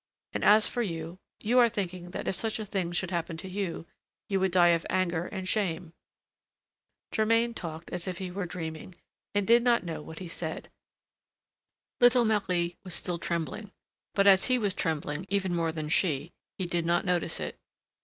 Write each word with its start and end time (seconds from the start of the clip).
And 0.33 0.43
as 0.43 0.65
for 0.65 0.81
you, 0.81 1.19
you 1.39 1.59
are 1.59 1.69
thinking 1.69 2.09
that 2.09 2.27
if 2.27 2.35
such 2.35 2.57
a 2.57 2.65
thing 2.65 2.91
should 2.91 3.11
happen 3.11 3.37
to 3.37 3.47
you, 3.47 3.85
you 4.29 4.39
would 4.39 4.51
die 4.51 4.69
of 4.69 4.83
anger 4.89 5.27
and 5.27 5.47
shame!" 5.47 5.93
Germain 7.11 7.53
talked 7.53 7.91
as 7.91 8.07
if 8.07 8.17
he 8.17 8.31
were 8.31 8.47
dreaming, 8.47 8.95
and 9.35 9.45
did 9.45 9.61
not 9.61 9.83
know 9.83 10.01
what 10.01 10.17
he 10.17 10.27
said. 10.27 10.71
Little 11.99 12.25
Marie 12.25 12.77
was 12.83 12.95
still 12.95 13.19
trembling; 13.19 13.71
but 14.15 14.25
as 14.25 14.45
he 14.45 14.57
was 14.57 14.73
trembling 14.73 15.27
even 15.29 15.53
more 15.53 15.71
than 15.71 15.87
she, 15.87 16.31
he 16.57 16.65
did 16.65 16.83
not 16.83 17.05
notice 17.05 17.39
it. 17.39 17.59